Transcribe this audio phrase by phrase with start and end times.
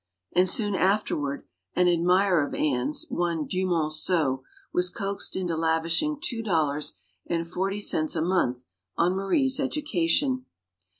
[0.35, 1.43] And soon afterward,
[1.75, 4.43] an ad mirer of Anne's, one Dumonceau,
[4.73, 6.95] was coaxed into lav ishing two dollars
[7.27, 8.65] and forty cents a month
[8.97, 10.47] on Marie's education.